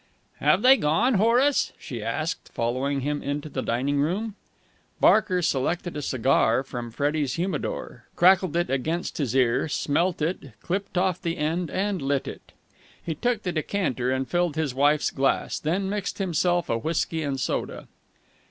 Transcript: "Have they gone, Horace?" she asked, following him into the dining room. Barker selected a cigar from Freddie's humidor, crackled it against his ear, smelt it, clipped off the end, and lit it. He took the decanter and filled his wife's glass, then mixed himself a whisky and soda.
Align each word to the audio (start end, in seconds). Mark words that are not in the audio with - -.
"Have 0.39 0.63
they 0.63 0.77
gone, 0.77 1.13
Horace?" 1.13 1.73
she 1.77 2.01
asked, 2.01 2.49
following 2.51 3.01
him 3.01 3.21
into 3.21 3.49
the 3.49 3.61
dining 3.61 3.99
room. 3.99 4.33
Barker 4.99 5.43
selected 5.43 5.95
a 5.95 6.01
cigar 6.01 6.63
from 6.63 6.89
Freddie's 6.89 7.35
humidor, 7.35 8.05
crackled 8.15 8.55
it 8.57 8.71
against 8.71 9.19
his 9.19 9.35
ear, 9.35 9.67
smelt 9.69 10.19
it, 10.19 10.53
clipped 10.63 10.97
off 10.97 11.21
the 11.21 11.37
end, 11.37 11.69
and 11.69 12.01
lit 12.01 12.27
it. 12.27 12.51
He 13.05 13.13
took 13.13 13.43
the 13.43 13.51
decanter 13.51 14.09
and 14.09 14.27
filled 14.27 14.55
his 14.55 14.73
wife's 14.73 15.11
glass, 15.11 15.59
then 15.59 15.87
mixed 15.87 16.17
himself 16.17 16.67
a 16.67 16.79
whisky 16.79 17.21
and 17.21 17.39
soda. 17.39 17.87